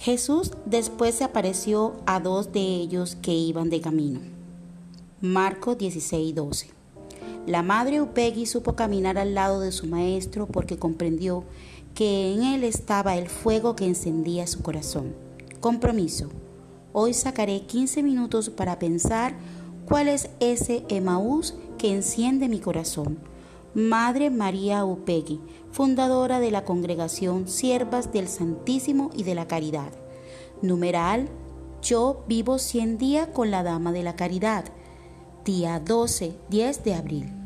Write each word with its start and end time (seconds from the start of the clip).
Jesús 0.00 0.52
después 0.64 1.16
se 1.16 1.24
apareció 1.24 1.92
a 2.06 2.20
dos 2.20 2.52
de 2.52 2.60
ellos 2.60 3.18
que 3.20 3.34
iban 3.34 3.68
de 3.68 3.82
camino. 3.82 4.20
Marcos 5.20 5.76
16:12. 5.76 6.68
La 7.46 7.62
madre 7.62 8.00
Upegui 8.00 8.46
supo 8.46 8.74
caminar 8.74 9.18
al 9.18 9.34
lado 9.34 9.60
de 9.60 9.72
su 9.72 9.86
maestro 9.86 10.46
porque 10.46 10.78
comprendió 10.78 11.44
que 11.94 12.32
en 12.32 12.44
él 12.44 12.64
estaba 12.64 13.18
el 13.18 13.28
fuego 13.28 13.76
que 13.76 13.84
encendía 13.84 14.46
su 14.46 14.62
corazón. 14.62 15.14
Compromiso. 15.60 16.30
Hoy 16.94 17.12
sacaré 17.12 17.66
15 17.66 18.02
minutos 18.02 18.48
para 18.48 18.78
pensar 18.78 19.34
cuál 19.84 20.08
es 20.08 20.30
ese 20.40 20.82
Emaús 20.88 21.56
que 21.76 21.92
enciende 21.92 22.48
mi 22.48 22.60
corazón. 22.60 23.18
Madre 23.74 24.30
María 24.30 24.84
Upegui, 24.84 25.40
fundadora 25.70 26.40
de 26.40 26.50
la 26.50 26.64
congregación 26.64 27.46
Siervas 27.46 28.12
del 28.12 28.26
Santísimo 28.26 29.10
y 29.14 29.22
de 29.22 29.36
la 29.36 29.46
Caridad. 29.46 29.92
Numeral, 30.60 31.28
yo 31.80 32.24
vivo 32.26 32.58
100 32.58 32.98
días 32.98 33.28
con 33.28 33.52
la 33.52 33.62
Dama 33.62 33.92
de 33.92 34.02
la 34.02 34.16
Caridad. 34.16 34.64
Día 35.44 35.78
12, 35.78 36.36
10 36.48 36.84
de 36.84 36.94
abril. 36.94 37.39